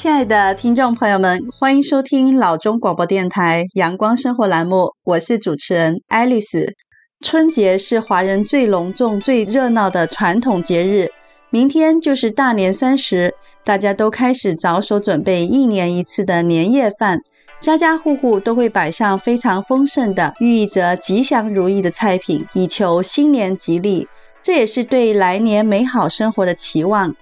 [0.00, 6.72] 亲爱的听众朋友们，欢迎收听老中广播电台阳光生活栏目，我是主持人爱丽丝。
[7.20, 11.10] 春节是华人最隆重、最热闹的传统节日，
[11.50, 17.18] 明天就是大年三十，大家都开始着手准备一年一次的年夜饭，
[17.60, 24.08] 家家户户都会摆上非常丰盛的、寓意着吉祥如意的菜品，以求新年吉利。
[24.40, 27.14] 这也是对来年美好生活的期望。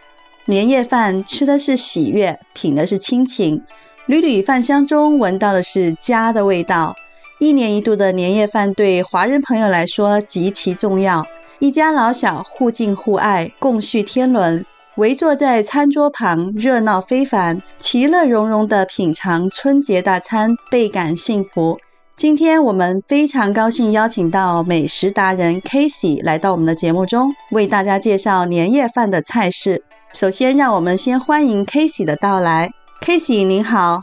[0.48, 3.62] 年夜饭吃的是喜悦，品的是亲情，
[4.07, 6.95] 缕缕饭香中闻到的是家的味道。
[7.38, 11.27] 一年一度的年夜饭对华人朋友来说极其重要，
[11.59, 14.65] 一家老小互敬互爱，共叙天伦，
[14.97, 21.79] 围坐在餐桌旁，热闹非凡，其乐融融地品尝春节大餐，倍感幸福。
[22.16, 29.85] 今天我们非常高兴邀请到美食达人 Casey 来到我们的节目中，为大家介绍年夜饭的菜式。
[30.12, 32.73] 首先，让我们先欢迎 k a s e y 的到来。
[33.01, 34.01] k a s e y 您好。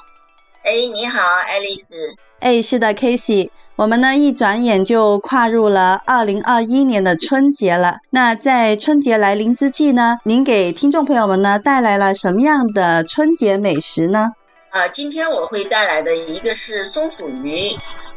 [0.63, 1.95] 哎，你好，爱丽丝。
[2.39, 3.51] 哎，是的 k a s e y。
[3.75, 7.97] 我们呢，一转眼就跨入了二零二一年的春节了。
[8.11, 14.29] 那在春节来临之际呢，您给听众朋友们呢带来了什么样的春节美食呢？
[14.71, 17.59] 呃，今天我会带来的一个是松鼠鱼，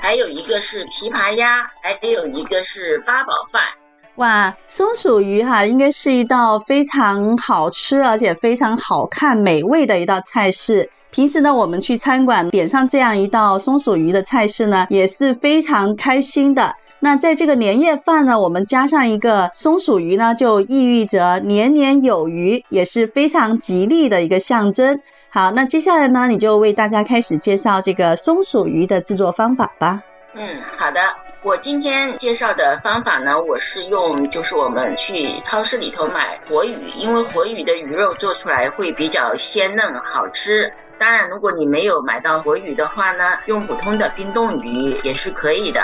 [0.03, 3.63] 还有一个是琵琶鸭，还有一个是八宝饭。
[4.19, 10.91] 哇，松鼠鱼哈，应该是一道非常好吃而且非常好看、美味的一道菜式。
[11.13, 16.75] 平时呢，我们去餐馆点上这样一道松鼠鱼的菜式呢，也是非常开心的。
[16.99, 25.01] 那在这个年夜饭呢，我们加上一个松鼠鱼呢，就寓意着年年有余，也是非常吉利的一个象征。
[25.31, 30.03] 好，那接下来呢，你就为大家开始介绍这个松鼠鱼的制作方法吧。
[30.35, 31.28] 嗯，好的。
[31.41, 40.73] 我今天介绍的方法呢，我是用就是我们去超市里头买活鱼，因为活鱼的鱼肉做出来会比较鲜嫩好吃。
[40.99, 45.81] 当然，如果你没有买到活鱼的话呢，用普通的冰冻鱼也是可以的。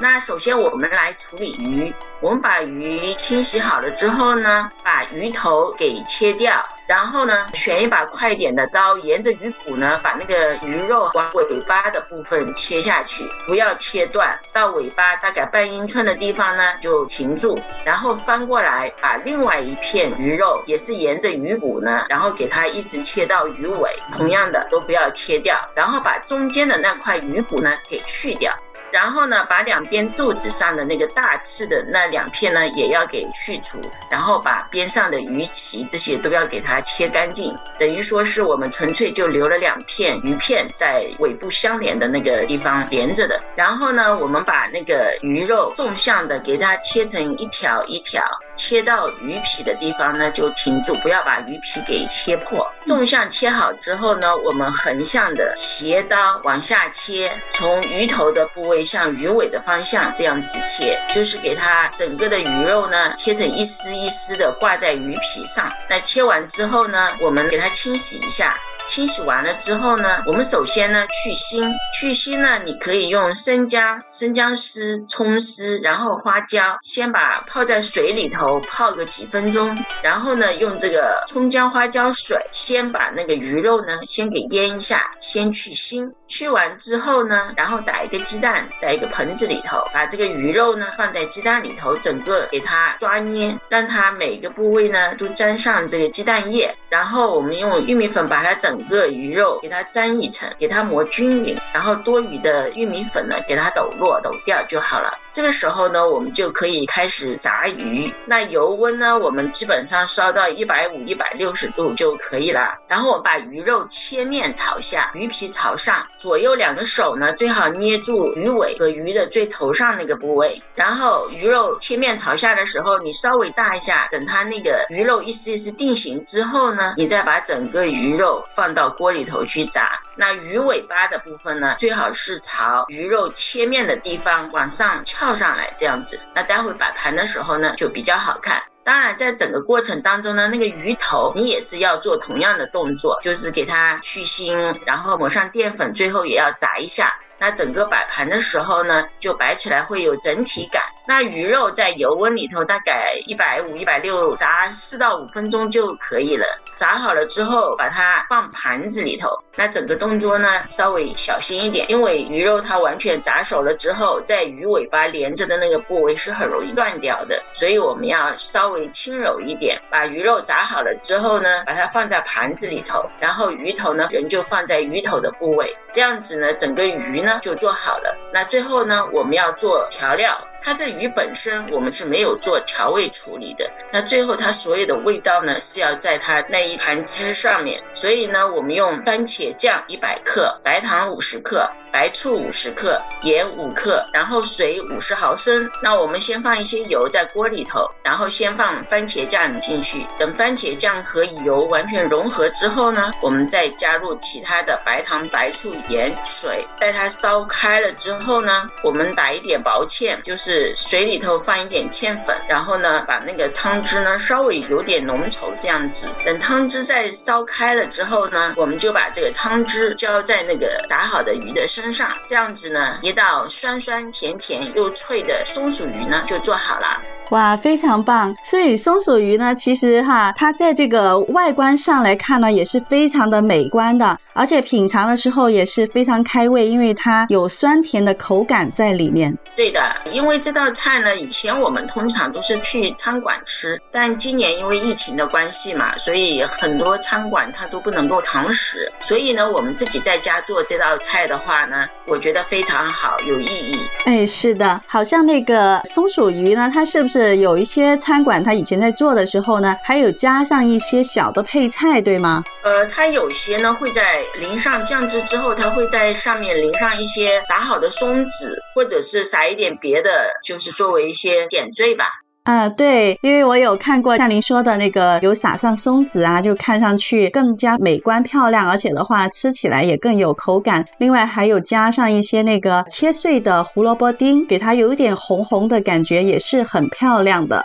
[0.00, 6.64] 那首先我们来处理鱼，我们把鱼清洗好了之后呢，把鱼头给切掉。
[6.92, 28.52] 然后呢，选一把快一点的刀，沿着鱼骨呢，把那个鱼肉往尾巴的部分切下去，不要切断，到尾巴大概半英寸的地方呢就停住，然后翻过来，把另外一片鱼肉也是沿着鱼骨呢，然后给它一直切到鱼尾，同样的都不要切掉，然后把中间的那块鱼骨呢给去掉。
[28.92, 33.82] 然后呢，把两边肚子上的那个大刺的那两片呢，也要给去除。
[34.10, 37.56] 然后把边上的鱼鳍这些都要给它切干净。
[37.78, 43.42] 等于说是我们纯粹就留了两片鱼片在尾部相连的那个地方连着的。
[43.56, 48.22] 然后呢，我们把那个鱼肉纵向的给它切成一条一条，
[48.54, 52.70] 切到鱼皮的地方呢就停住，不要把鱼皮给切破。
[52.84, 58.81] 纵向切好之后呢，我们横向的斜刀往下切，从鱼头的部位。
[58.84, 65.72] 像鱼尾的方向这样子切，就是给它整个的鱼肉呢切成一丝一丝的挂在鱼皮上。
[65.88, 68.56] 那切完之后呢，我们给它清洗一下。
[68.88, 86.12] 清洗完了之后呢，我们首先呢去腥，去腥呢你可以用生姜、生姜丝、葱丝，然后花椒，先把泡在水里头泡个几分钟，然后呢用这个葱姜花椒水先把那个鱼肉呢先给腌一下，先去腥。
[86.28, 98.71] 去完之后呢，然后打一个鸡蛋在一个盆子里头，把这个鱼肉呢放在鸡蛋里头，整个给它抓捏，让它每个部位呢都沾上这个鸡蛋液，然后我们用玉米粉把它整。
[98.72, 105.12] 整个鱼肉给它粘一层，给它磨均匀，然后多余的玉米粉呢，给它抖落抖掉就好了。
[105.30, 108.10] 这个时候呢，我们就可以开始炸鱼。
[108.24, 112.78] 那油温呢，我们基本上烧到一百五、一百六十度就可以了。
[112.88, 120.62] 然后我们把鱼肉切面朝下，鱼皮朝上，左右两个手呢，最好捏住鱼尾和鱼的最头上那个部位。
[120.74, 129.90] 然后鱼肉切面朝下的时候，你稍微炸一下，等它那个鱼肉一丝一丝定型之后呢，你再把整个鱼肉放放到锅里头去炸。
[130.14, 136.20] 那鱼尾巴的部分呢，最好是朝鱼肉切面的地方往上翘上来，这样子。
[136.32, 138.62] 那待会摆盘的时候呢，就比较好看。
[138.84, 147.12] 当然，在整个过程当中呢，那个鱼头你也是要做同样的动作，就是给它去腥，然后抹上淀粉，最后也要炸一下。
[147.42, 150.80] 那整个摆盘的时候呢，就摆起来会有整体感。
[151.08, 156.46] 那鱼肉在油温里头大概一百五、一百六炸四到五分钟就可以了。
[156.76, 159.36] 炸好了之后，把它放盘子里头。
[159.56, 169.76] 那整个动作呢，稍微小心一点，因为鱼肉它完全炸熟了之后，在鱼尾巴连着的那个部位是很容易断掉的，所以我们要稍微轻柔一点。
[169.90, 178.16] 把鱼肉炸好了之后呢，把它放在盘子里头，然后鱼头呢，人就放在鱼头的部位，这样子呢，整个鱼呢就做好了。
[178.32, 180.36] 那最后呢，我们要做调料。
[180.64, 191.68] 它这鱼本身我们是没有做调味处理的，那最后它所有的味道呢是要在它那一盘汁上面，所以呢，我们用番茄酱一百克，白糖五十克。
[191.92, 195.70] 白醋五十克，盐五克，然后水五十毫升。
[195.82, 200.06] 那我们先放一些油在锅里头，然后先放番茄酱进去。
[200.18, 206.66] 等番茄酱和油完全融合之后呢，我们再加入其他的白糖、白醋、盐、水。
[206.80, 216.10] 待它烧开了之后呢，我们打一点薄芡，就是水里头放一点芡粉，然后呢，把那个汤汁呢稍微有点浓稠这样子。
[216.24, 221.81] 等汤汁再烧开了之后呢，我们就把这个汤汁浇在那个炸好的鱼的身上。
[221.82, 226.86] 身上这样子呢，一道酸酸甜甜又脆的松鼠鱼呢就做好了。
[227.30, 228.32] 哇，非常棒！
[228.44, 239.36] 所以松鼠鱼呢，其实哈，它在这个外观上来看呢，也是非常的美观的，而且品尝的时候也是非常开胃，因为它有酸甜的口感在里面。
[239.56, 253.86] 对的，因为这道菜呢，以前我们通常都是去餐馆吃，但今年因为疫情的关系嘛，所以很多餐馆它都不能够堂食，所以呢，我们自己在家做这道菜的话呢，我觉得非常好，有意义。
[254.06, 257.32] 哎，是的，好像那个松鼠鱼呢，它是不是？
[257.42, 262.42] 有一些餐馆，它以前在做的时候呢，还有加上一些小的配菜，对吗？
[262.62, 270.10] 呃，它有些呢会在淋上酱汁之后，它会在上面淋上一些炸好的松子，或者是撒一点别的，
[270.44, 272.06] 就是作为一些点缀吧。
[272.44, 280.84] 啊，对，因为我有看过像您说的那个，有撒上松子啊，就看上去更加美观漂亮，而且的话吃起来也更有口感。
[280.98, 287.64] 另外还有加上一些那个切碎的胡萝卜丁，给它有一点红红的感觉，也是很漂亮的。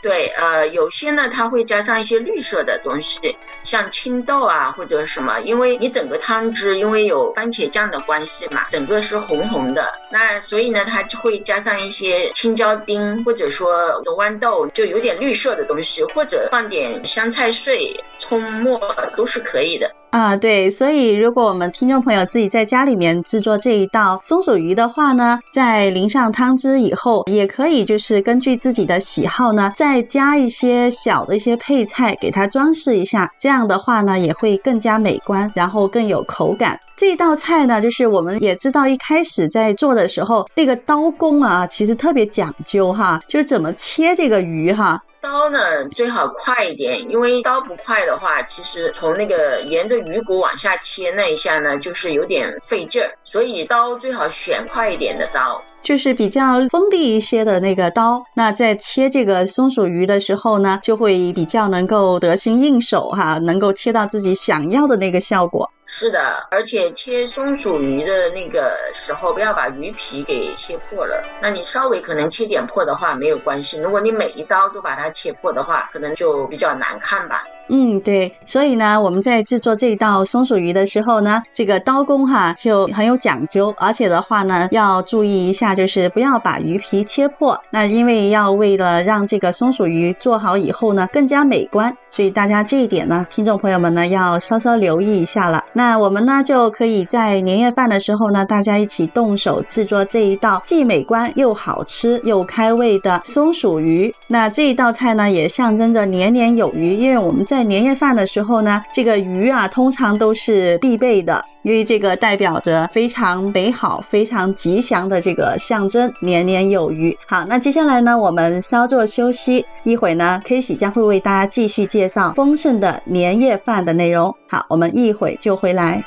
[0.00, 18.80] 对，呃，有些呢，它会加上一些绿色的东西，像青豆啊或者什么，因为你整个汤汁因为有番茄酱的关系嘛，整个是红红的，那所以呢，它就会加上一些青椒丁或者说豌豆，就有点绿色的东西，或者放点香菜碎、葱末
[19.16, 19.90] 都是可以的。
[20.10, 36.80] 啊，对，所以如果我们听众朋友自己在家里面制作这一道松鼠鱼的话呢，在淋上汤汁以后，也可以就是根据自己的喜好呢，再加一些小的一些配菜给它装饰一下，这样的话呢，也会更加美观，然后更有口感。
[36.96, 45.00] 这一道菜呢，就是我们也知道一开始在做的时候，那个刀工啊，其实特别讲究哈，就是怎么切这个鱼哈。
[45.20, 58.22] 刀呢最好快一点，因为刀不快的话，其实从那个沿着鱼骨往下切那一下呢，就是有点费劲儿，所以刀最好选快一点的刀，就是比较锋利一些的那个刀。
[58.34, 65.70] 那在切这个松鼠鱼的时候呢，就会比较能够得心应手哈，能够切到自己想要的那个效果。
[65.90, 66.20] 是的，
[66.50, 71.24] 而且切松鼠鱼的那个时候，不要把鱼皮给切破了。
[71.40, 77.42] 那你稍微可能切点破的话没有关系，如果你每一刀都把它切破的话，可能就比较难看吧。
[77.70, 87.60] 嗯，对，所以呢，我们在制作这道松鼠鱼的时候呢，这个刀工哈就很有讲究，而且的话呢，要注意一下，那就是不要把鱼皮切破。
[87.68, 95.62] 那因为要为了让这个松鼠鱼做好以后呢，更加美观，所以大家这一点呢，听众朋友们呢要稍稍留意一下了。
[95.74, 104.14] 那我们呢就可以在年夜饭的时候呢，大家一起动手制作这一道既美观又好吃又开胃的松鼠鱼。
[104.30, 117.16] 那这一道菜呢，也象征着年年有余，因为我们在年夜饭的时候呢，这个鱼啊，通常都是必备的，因为这个代表着非常美好、非常吉祥的这个象征，年年有余。
[117.26, 124.34] 好，那接下来呢，我们稍作休息，一会呢，K 喜将会为大家继续介绍丰盛的年夜饭的内容。
[124.46, 126.04] 好，我们一会就回来。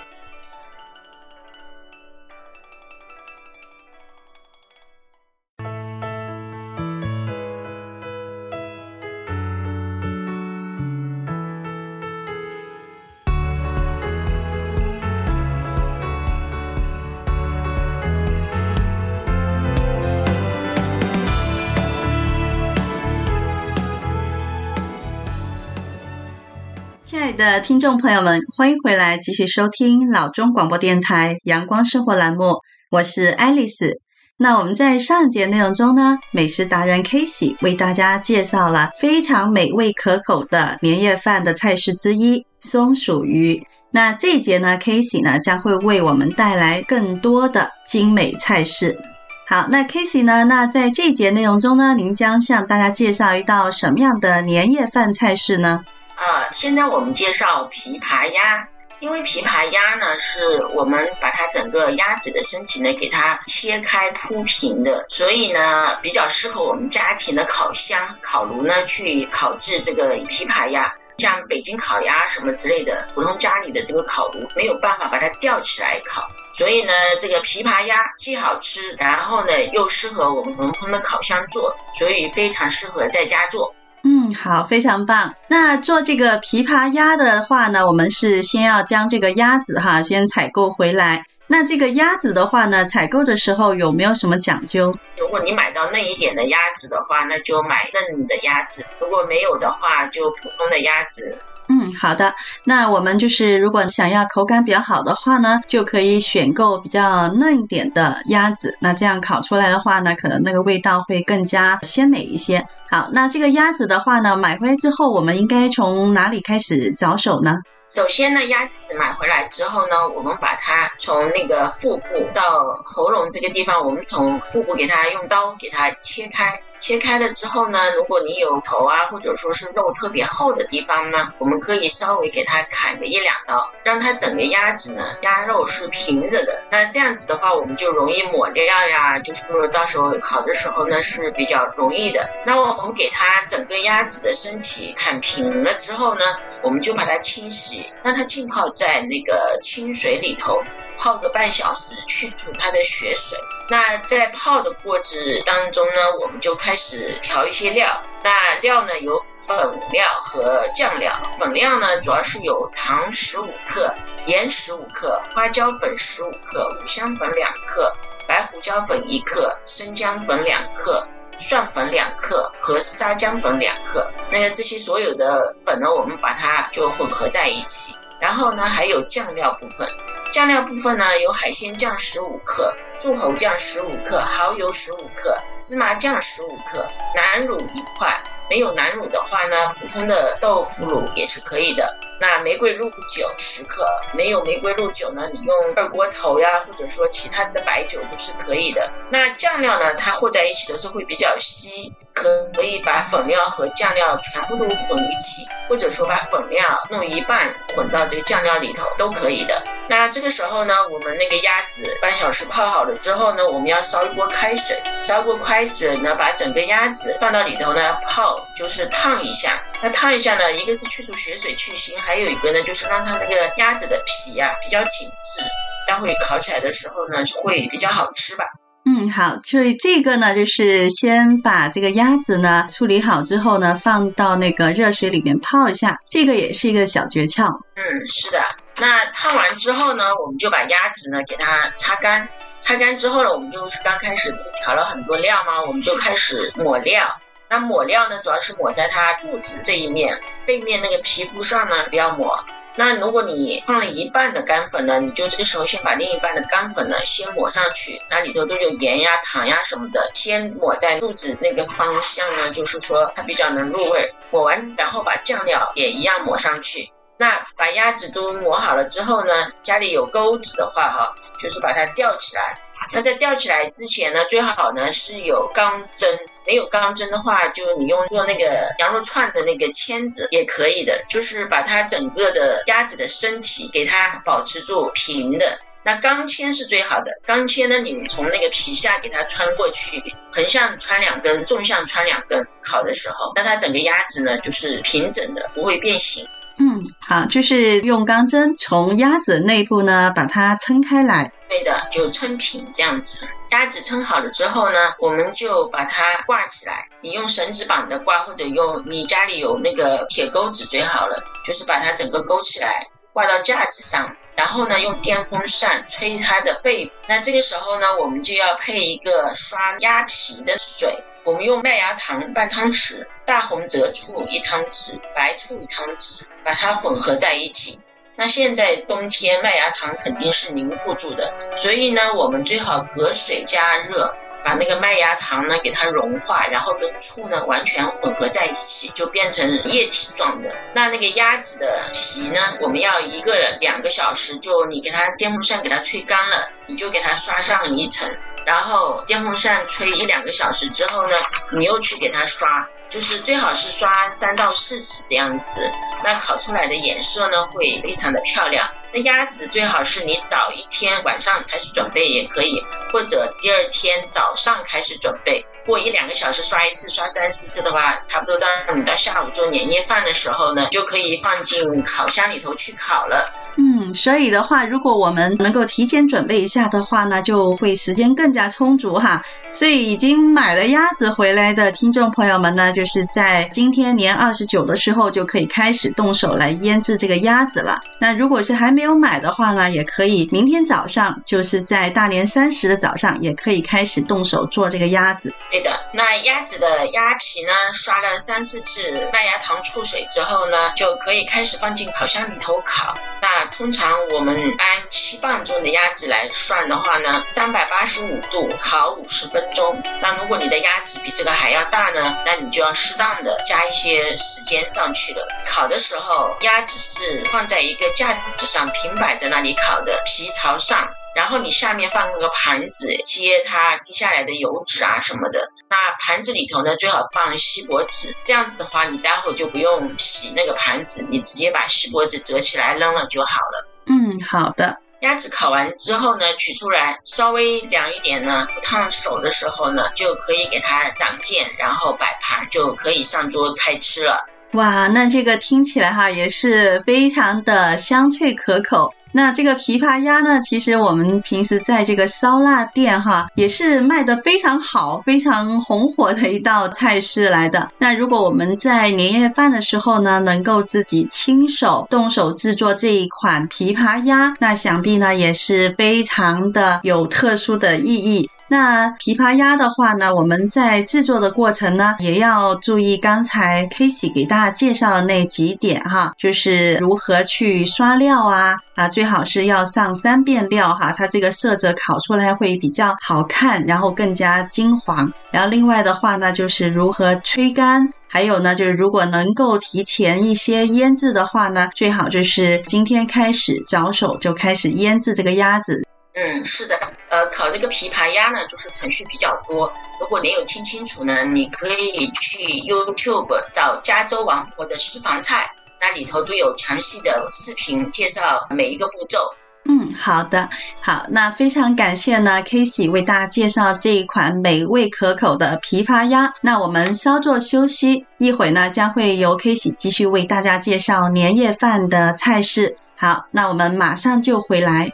[27.41, 32.57] 的听众朋友们，欢迎回来继续收听老中广播电台阳光生活栏目，
[32.91, 33.99] 我是爱丽丝。
[34.37, 43.65] 那我们在上一节内容中呢，美食达人 Casey 为大家介绍了非常美味可口的年夜饭的菜式之一——松鼠鱼。
[43.89, 48.99] 那这一节呢，Casey 呢将会为我们带来更多的精美菜式。
[49.47, 55.79] 好，那 Casey 呢，那在这节内容中呢，您将向大家介绍一道什么样的年夜饭菜式呢？
[56.21, 58.67] 呃，现在我们介绍琵琶鸭。
[58.99, 70.93] 因为琵琶鸭呢，是我们把它整个鸭子的身体呢，给它切开铺平的，所以呢，比较适合我们家庭的烤箱、烤炉呢去烤制这个琵琶鸭。
[71.17, 76.21] 像北京烤鸭什么之类的，普通家里的这个烤炉没有办法把它吊起来烤，
[76.53, 83.73] 所以呢，这个琵琶鸭既好吃，然后呢又适合我们普通的烤箱做，所以非常适合在家做。
[84.03, 85.33] 嗯，好，非常棒。
[85.47, 91.23] 那做这个琵琶鸭的话呢，我们是先要将这个鸭子哈先采购回来。
[91.47, 94.95] 那这个鸭子的话呢，采购的时候有没有什么讲究？
[95.17, 101.37] 如果你买到嫩一点的鸭子的话，那就买嫩的鸭子；如果没有的话，就普通的鸭子。
[101.67, 102.33] 嗯，好的。
[102.63, 108.75] 那我们就是如果想要口感比较好的话呢，就可以选购比较嫩一点的鸭子。
[108.79, 112.65] 那这样烤出来的话呢，可能那个味道会更加鲜美一些。
[112.91, 117.55] 好，那这个鸭子的话呢，买回来之后，我们应该从哪里开始着手呢？
[117.87, 122.43] 首先呢，鸭子买回来之后呢，我们把它从那个腹部到
[122.83, 126.51] 喉咙这个地方，我们从腹部给它用刀给它切开。
[126.81, 136.63] 切开了之后呢，如果你有头啊，或者说是肉特别厚的地方呢，我们可以稍微给它砍个一两刀，让它整个鸭子呢，鸭肉是平着的。
[136.71, 142.27] 那这样子的话，我们就容易抹料呀，就是说到时候烤的时候呢是比较容易的。
[142.47, 146.25] 那我我们给它整个鸭子的身体砍平了之后呢，
[146.63, 150.57] 我们就把它清洗，让它浸泡在那个清水里头，
[150.97, 153.37] 泡个半小时，去除它的血水。
[153.69, 158.01] 那在泡的过程当中呢，我们就开始调一些料。
[158.23, 161.13] 那料呢，有粉料和酱料。
[161.39, 163.93] 粉料呢，主要是有糖十五克、
[164.25, 167.95] 盐十五克、花椒粉十五克、五香粉两克、
[168.27, 171.07] 白胡椒粉一克、生姜粉两克。
[171.41, 177.95] 蒜粉两克和沙姜粉两克，那这些所有的粉呢，我们把它就混合在一起。
[178.19, 179.87] 然后呢，还有酱料部分，
[180.31, 188.23] 酱料部分呢，有海鲜酱十五克，柱侯酱十五克，蚝油十五克，芝麻酱十五克，南乳一块。
[188.47, 191.97] 没有南乳的话呢，普通的豆腐乳也是可以的。
[192.21, 198.91] 那玫瑰露酒十克，没有玫瑰露酒呢，你用二锅头呀，或者说其他的白酒都是可以的。
[199.11, 209.63] 那酱料呢，它和在一起的时候会比较稀，可可以把粉料和酱料全部都混一起，或者说把粉料弄一半混到这个酱料里头都可以的。
[209.89, 218.47] 那这个时候呢，我们那个鸭子半小时泡好了之后呢，我们要烧一锅开水，烧锅开水呢，把整个鸭子放到里头呢泡。
[218.55, 225.41] 就是烫一下，那烫一下呢，一个是去除血水去腥，还有一个呢，就是让它那个鸭子的皮啊比较紧致，
[225.87, 228.45] 待会烤起来的时候呢会比较好吃吧。
[228.83, 237.45] 嗯，好，所以这个呢，就是先把这个鸭子呢处理好之后呢，放到那个热水里面泡一下，这个也是一个小诀窍。
[237.75, 238.39] 嗯，是的。
[238.79, 242.27] 那烫完之后呢，我们就把鸭子呢给它擦干，
[242.59, 245.61] 擦干之后呢，我们就是刚开始不是调了很多料吗？
[245.67, 247.05] 我们就开始抹料。
[247.49, 252.33] 那抹料呢，主要是抹在它肚子这一面，背面那个皮肤上呢不要抹。
[252.77, 264.13] 那如果你放了一半的干粉呢，你就这个时候先把另一半的干粉呢先抹上去，那里头都有盐呀、糖呀什么的，先抹在肚子那个方向呢，就是说它比较能入味。
[264.31, 266.89] 抹完，然后把酱料也一样抹上去。
[267.17, 272.61] 那把鸭子都抹好了之后呢，家里有钩子的话哈，就是把它吊起来。
[272.93, 276.17] 那在吊起来之前呢，最好呢是有钢针。
[276.47, 285.59] 没有钢针的话，就你用做那个羊肉串的那个签子也可以的，就是把它整个的鸭子的身体给它保持住平的。
[285.83, 289.99] 那钢签是最好的，钢签呢，你从那个皮下给它穿过去，
[290.31, 296.23] 横向穿两根，纵向穿两根，烤的时候，那它整个鸭子呢就是平整的，不会变形。
[296.59, 303.27] 嗯，好，就是用钢针从鸭子内部呢把它撑开来，对的，就撑平这样子。
[303.51, 306.87] 鸭子称好了之后呢，我们就把它挂起来。
[307.01, 314.09] 你用绳子绑的挂，或者用你家里有那个铁钩子最好了，就是把它整个勾起来，挂到架子上。
[314.37, 316.89] 然后呢，用电风扇吹它的背。
[317.09, 320.95] 那这个时候呢，我们就要配一个刷鸭皮的水。
[321.25, 327.81] 我们用麦芽糖半汤匙，大红浙醋一汤匙，白醋一汤匙，把它混合在一起。
[328.21, 334.15] 那现在冬天麦芽糖肯定是凝固住的，所以呢，我们最好隔水加热。
[334.43, 340.49] 把那个麦芽糖呢给它融化，然后跟醋呢完全混合在一起，就变成液体状的。
[340.73, 348.11] 那那个鸭子的皮呢，我们要一个两个小时，就你给它电风扇给它吹干了，你就给它刷上一层，
[348.43, 351.15] 然后电风扇吹一两个小时之后呢，
[351.55, 352.49] 你又去给它刷。
[352.91, 355.63] 就是最好是刷三到四次这样子，
[356.03, 358.67] 那烤出来的颜色呢会非常的漂亮。
[358.93, 365.45] 那鸭子最好是你早一天晚上开始准备也可以，或者第二天早上开始准备。
[365.65, 373.31] 过一两个小时刷一次，刷三四次的话，差不多到你到下午做年夜饭的时候呢，就可以放进烤箱里头去烤了。
[373.57, 379.23] 嗯，所以的话，如果我们能够提前准备一下的话呢，就会时间更加充足哈。
[379.53, 387.77] 所以已经买了鸭子回来的听众朋友们呢，就是在今天年二十九的时候就可以开始动手来腌制这个鸭子了。
[387.99, 395.33] 那如果是还没有买的话呢，也可以明天早上，就是在大年三十的早上，也可以开始动手做这个鸭子。
[395.51, 402.97] 对的，那鸭子的鸭皮呢，刷了三四次麦芽糖醋水之后呢，就可以开始放进烤箱里头烤。
[403.21, 409.81] 那通常我们按七磅重的鸭子来算的话呢，三百八十五度烤五十分分钟。
[410.01, 415.27] 那如果你的鸭子比这个还要大呢，那你就要适当的加一些时间上去了。
[415.45, 420.87] 烤的时候，鸭子是放在一个架子上平摆在那里烤的，皮朝上。
[421.13, 425.51] 然后你下面放个盘子，接它滴下来的油脂啊什么的。
[425.69, 433.67] 那盘子里头呢，最好放锡箔纸，这样子的话，你待会儿就不用洗那个盘子，你直接把锡箔纸折起来扔了就好了。
[433.87, 434.77] 嗯，好的。
[435.01, 444.23] 鸭子烤完之后呢，取出来稍微凉一点呢，不烫手的时候呢，就可以给它长剑，然后摆盘，就可以上桌开吃了。
[444.53, 448.93] 哇，那这个听起来哈也是非常的香脆可口。
[449.13, 457.69] 那这个琵琶鸭呢，其实我们平时在这个烧腊店哈，也是卖的非常好、非常红火的一道菜式来的。
[457.77, 468.29] 那如果我们在年夜饭的时候呢，能够自己亲手动手制作这一款琵琶鸭，那想必呢也是非常的有特殊的意义。
[468.51, 485.09] 那琵琶鸭的话呢，我们在制作的过程呢，也要注意刚才 Casey 给大家介绍的那几点哈，就是如何去刷料啊，啊，最好是要上三遍料哈，它这个色泽烤出来会比较好看，然后更加金黄。
[485.31, 495.81] 然后另外的话呢，就是如何吹干，还有呢，就是如果能够提前一些腌制的话呢，最好就是今天开始着手就开始腌制这个鸭子。
[496.23, 496.75] 嗯，是的，
[497.09, 499.71] 呃，烤这个琵琶鸭呢，就是程序比较多。
[499.99, 509.19] 如果没有听清楚呢，你可以去 YouTube 找加州王婆的私房菜，那里头都有详细的视频介绍每一个步骤。
[509.65, 510.49] 嗯，好的，
[510.81, 516.31] 好，那非常感谢呢，Casey 为大家介绍这一款美味可口的琵琶鸭。
[516.41, 522.77] 那我们稍作休息，一会呢将会由 Casey 继续为大家介绍年夜饭的菜式。
[522.95, 524.91] 好，那我们马上就回来。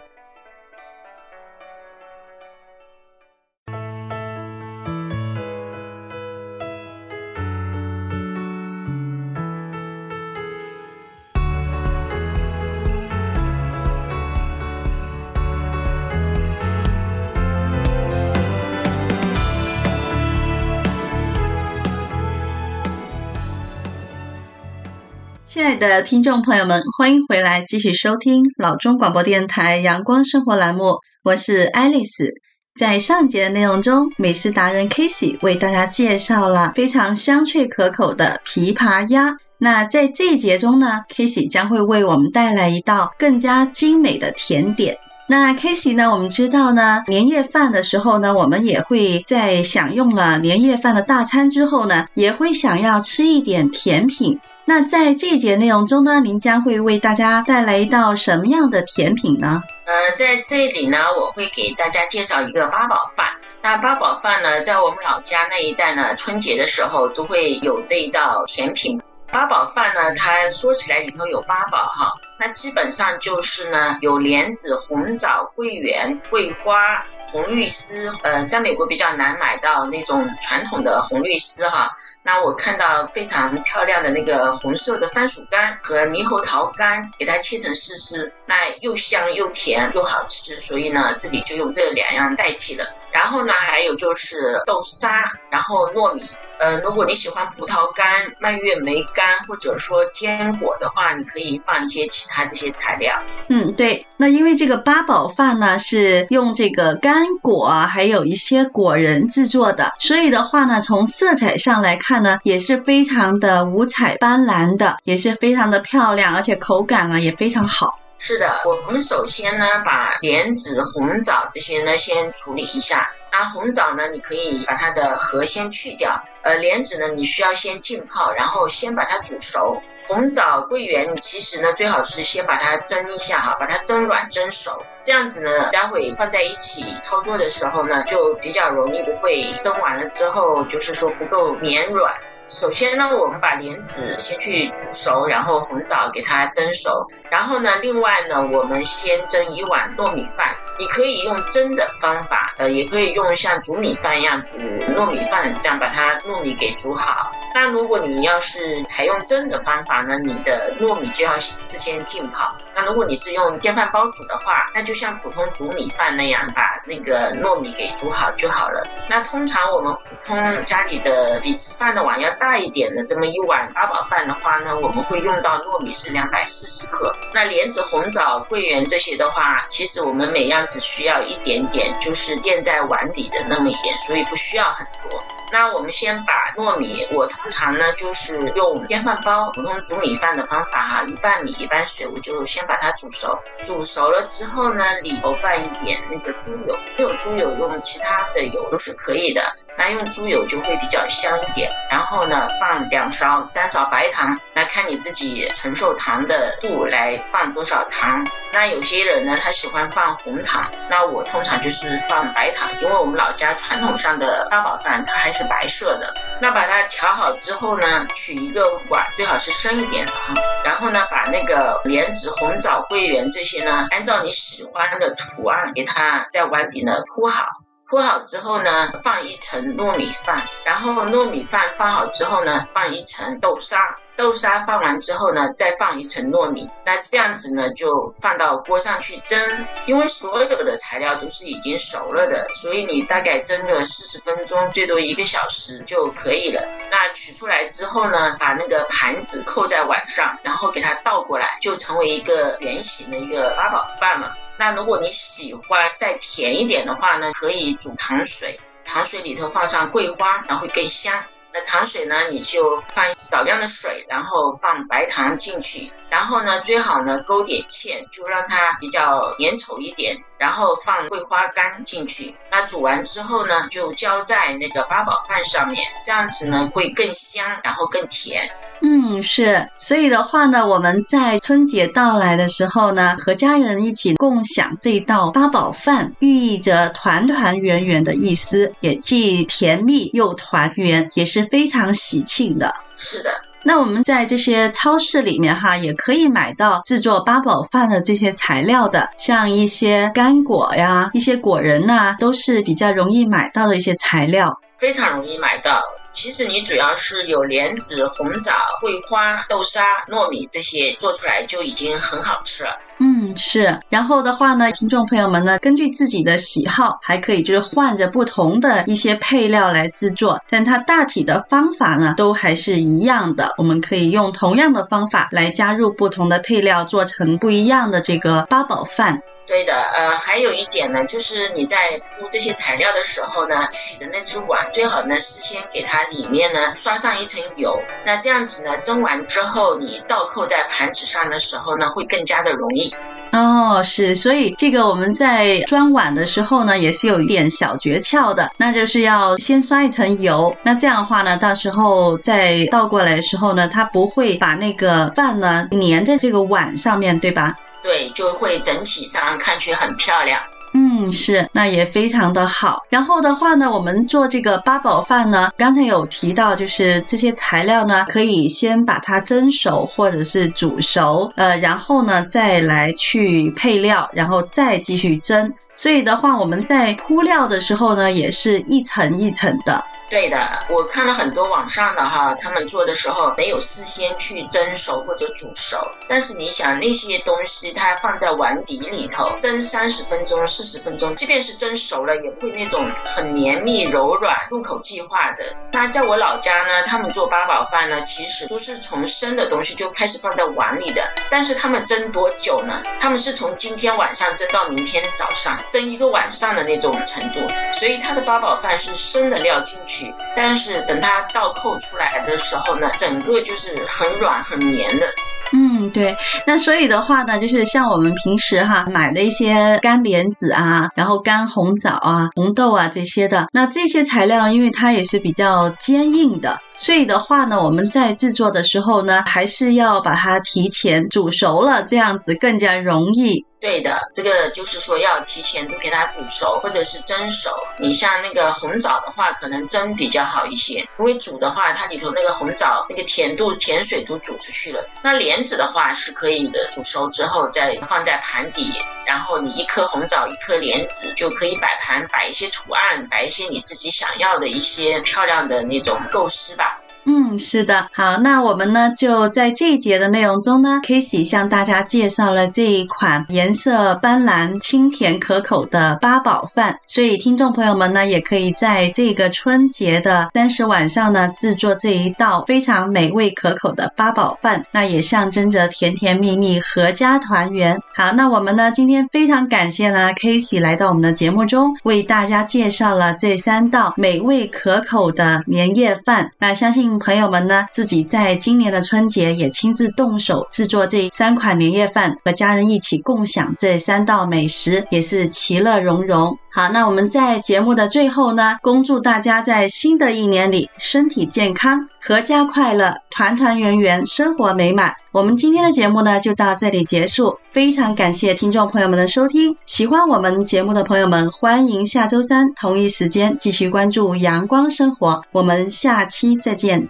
[25.57, 32.31] 亲爱的听众朋友们，欢迎回来继续收听老中广播电台阳光生活栏目，我是爱丽丝。
[32.79, 39.35] 在上节的内容中，美食达人 Casey 为大家介绍了非常香脆可口的琵琶鸭。
[39.57, 44.95] 那在这一节中呢，Casey 将会为我们带来一道更加精美的甜点。
[45.27, 54.39] 那 Casey 呢，我们知道呢，年夜饭的时候呢，我们也会在享用了年夜饭的大餐之后呢，也会想要吃一点甜品。
[54.69, 59.63] 那在这一节内容中呢，您将会为大家带来一道什么样的甜品呢？
[59.86, 63.25] 呃，在这里呢，我会给大家介绍一个八宝饭。
[63.62, 69.01] 那八宝饭呢，在我们老家那一带呢，春节的时候都会有这一道甜品。
[69.32, 78.12] 八宝饭呢，它说起来里头有八宝哈，那基本上就是呢，有莲子、红枣、桂圆、桂花、红绿丝。
[78.23, 81.89] 呃，在美国比较难买到那种传统的红绿丝哈。
[82.27, 92.83] 那我看到非常漂亮的那个红色的番薯干和猕猴桃干，给它切成丝丝，那又香又甜又好吃，所以呢，这里就用这两样代替了。
[93.17, 96.21] 然后呢，还有就是豆沙，然后糯米。
[96.60, 98.06] 呃，如果你喜欢葡萄干、
[98.39, 103.12] 蔓越莓干，或者说坚果的话，你可以放一些其他这些材料。
[103.49, 104.06] 嗯，对。
[104.17, 117.97] 那因为这个八宝饭呢，是用这个干果，还有一些果仁制作的，所以的话呢，从色彩上来看呢，也是非常的五彩斑斓的，也是非常的漂亮，而且口感啊也非常好。
[118.19, 123.08] 是的，我们首先呢，把莲子、红枣这些呢先处理一下。
[123.32, 126.19] 那红枣呢，你可以把它的核先去掉。
[126.41, 129.80] 呃，莲子呢，你需要先浸泡，然后先把它煮熟。
[130.06, 142.15] 红枣、桂圆，其实呢，最好是先把它蒸一下哈，把它蒸软、蒸熟，这样子呢，待会放在一起操作的时候呢，就比较容易不会蒸完了之后，就是说不够绵软。
[142.49, 150.55] 首先呢，我们把莲子先去煮熟，然后红枣给它蒸熟，然后呢，另外呢，我们先蒸一碗糯米饭。
[150.79, 154.57] 你可以用蒸的方法，呃，也可以用像煮米饭一样煮
[154.93, 157.31] 糯米饭，这样把它糯米给煮好。
[157.55, 162.55] 那如果你要是采用蒸的方法呢，你的糯米就要事先浸泡。
[162.75, 168.87] 那如果你是用电饭煲煮的话，那就像普通煮米饭那样，把那个糯米给煮好就好了。
[169.09, 177.11] 那通常我们普通家里的比吃饭的碗要大一点的这么一碗八宝饭的话呢，我们会用到糯米是两百四十克。
[177.33, 185.21] 那莲子、红枣、桂圆这些的话，其实我们每样只需要一点点，就是垫在碗底的那么一点，所以不需要很多。
[185.49, 193.39] 那我们先把糯米，我通常呢就是用电饭煲普通煮米饭的方法哈，一半米一半水，我就先把它煮熟。
[193.63, 199.41] 煮熟了之后呢，里头放一点那个猪油，没有猪油用其他的油都是可以的。
[199.77, 208.25] 那用猪油就会比较香一点，然后呢，放两勺、三勺白糖，来看你自己承受糖的度来放多少糖。
[208.51, 216.11] 那有些人呢，他喜欢放红糖，那我通常就是放白糖，因为我们老家传统上的八宝饭它还是白色的。
[216.41, 220.33] 那把它调好之后呢，取一个碗，最好是深一点的哈，
[220.65, 227.45] 然后呢，把那个莲子、红枣、桂圆这些呢，按照你喜欢的图案给它在碗底呢铺好。
[227.89, 233.80] 铺好之后呢，放一层糯米饭，然后糯米饭放好之后呢，放一层豆沙，
[234.17, 239.39] 豆沙放完之后呢，再放一层糯米，那这样子呢，就放到锅上去蒸。
[239.86, 246.62] 因为所有的材料都是已经熟了的，所以你大概蒸个四十分钟，最多一个小时就可以了。
[246.91, 254.36] 那取出来之后呢，把那个盘子扣在碗上，然后给它倒过来，就成为一个圆形的一个八宝饭了。
[254.57, 261.13] 那如果你喜欢再甜一点的话呢，可以煮糖水，糖水里头放上桂花，然后会更香。
[261.53, 272.35] 那糖水呢，你就放少量的水，然后放白糖进去，然后呢，最好呢勾点芡，就让它比较粘稠一点，然后放桂花干进去。
[272.51, 278.47] 那煮完之后呢，就浇在那个八宝饭上面，这样子呢会更香，然后更甜。
[278.81, 292.71] 嗯，是，所以的话呢，我们在春节到来的时候呢，和家人一起共享这道八宝饭，寓意着团团圆圆的意思，也既甜蜜又团圆，也是非常喜庆的。
[292.95, 293.31] 是的，
[293.63, 305.81] 那我们在这些超市里面哈，也可以买到制作八宝饭的这些材料的，像一些干果呀、一些果仁呐、啊，都是比较容易买到的一些材料，非常容易买到。
[306.17, 308.51] 其实你主要是有莲子、红枣、
[308.82, 312.71] 桂花、豆沙、糯米这些做出来就已经很好吃了。
[312.97, 313.80] 嗯，是。
[313.88, 323.53] 然后的话呢，听众朋友们呢，根据自己的喜好，还可以就是换着不同的一些配料来制作，但它大体的方法呢，都还是一样的。
[323.60, 329.21] 我们可以用同样的方法来加入不同的配料，做成不一样的这个八宝饭。
[329.47, 337.73] 对的，呃，还有一点呢，就是你在铺这些材料的时候呢，取的那只碗最好呢，事先给它里面呢刷上一层油，
[338.05, 342.93] 那这样子呢，蒸完之后你倒扣在盘子上的时候呢，会更加的容易。
[343.31, 357.53] 哦，是，所以这个我们在装碗的时候呢，也是有一点小诀窍的，那就是要先刷一层油，那这样的话呢，到时候再倒过来的时候呢，它不会把那个饭呢粘在这个碗上面，对吧？
[357.88, 360.41] 对，就会整体上看去很漂亮。
[360.73, 362.84] 嗯，是，那也非常的好。
[362.89, 375.52] 然后的话呢，我们做这个八宝饭呢，刚才有提到，就是这些材料呢，可以先把它蒸熟或者是煮熟，呃，然后呢再来去配料，然后再继续蒸。
[375.77, 379.85] 所以的话，我们在铺料的时候呢，也是一层一层的。
[380.09, 385.77] 对的，我看了很多网上的哈，他们做的时候没有事先去蒸熟或者煮熟。
[386.07, 395.43] 但是你想那些东西，它放在碗底里头蒸三十分钟、四十分钟，即便是蒸熟了，也会那种很绵密、柔软、入口即化的。
[395.73, 401.01] 那在我老家呢，他们做八宝饭呢，其实都是从生的东西就开始放在碗里的。
[401.29, 402.81] 但是他们蒸多久呢？
[402.97, 407.39] 他们是从今天晚上蒸到明天早上，蒸一个晚上的那种程度。
[407.73, 410.13] 所以它的八宝饭是生的料进去。
[410.36, 415.06] 但是等它倒扣出来的时候呢，整个就是很软很绵的。
[415.53, 416.13] 嗯，对。
[416.45, 433.45] 那所以的话呢，就是像我们平时哈买的一些干莲子啊，然后干红枣啊、红豆啊这些的，那这些材料因为它也是比较坚硬的，所以的话呢，我们在制作的时候呢，还是要把它提前煮熟了，这样子更加容易。
[433.59, 437.49] 对的，这个就是说要提前都给它煮熟，或者是蒸熟。
[437.79, 444.87] 你像那个红枣的话，可能蒸比较好一些，因为煮的话，它里头那个红枣那个甜度、甜水都煮出去了。
[445.03, 448.71] 那莲子的话是可以的，煮熟之后再放在盘底，
[449.07, 456.79] 然后你一颗红枣，一颗莲子就可以摆盘，摆一些图案，摆一些你自己想要的一些漂亮的那种构思吧。
[457.09, 466.77] 嗯，是的，好，那我们呢就在这一节的内容中呢，Casey 向大家介绍了这一款颜色斑斓、清甜可口的八宝饭。
[466.85, 477.79] 所以听众朋友们呢，也可以在这个春节的三十晚上呢，制作这一道非常美味可口的八宝饭，那也象征着甜甜蜜蜜、阖家团圆。
[477.95, 486.33] 好，那我们呢今天非常感谢呢 Casey 来到我们的节目中，为大家介绍了这三道美味可口的年夜饭。
[486.39, 486.96] 那相信。
[486.97, 496.38] 朋友们呢，自己在今年的春节也亲自动手制作这三款年夜饭，和家人一起共享这三道美食，也是其乐融融。
[496.57, 504.91] 好，那我们在节目的最后呢，恭祝大家在新的一年里身体健康、阖家快乐、团团圆圆、生活美满。
[505.11, 507.37] 我们今天的节目呢，就到这里结束。
[507.53, 515.21] 非常感谢听众朋友们的收听，喜欢我们节目的朋友们，欢迎下周三同一时间继续关注阳光生活。
[515.31, 516.89] 我们下期再见。